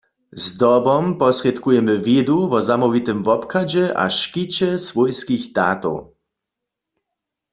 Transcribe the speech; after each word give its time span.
Zdobom 0.45 1.05
posrědkujemy 1.21 1.95
wědu 2.05 2.37
wo 2.51 2.57
zamołwitym 2.67 3.19
wobchadźe 3.27 3.85
a 4.03 4.05
škiće 4.19 4.69
swójskich 4.85 5.45
datow. 5.57 5.97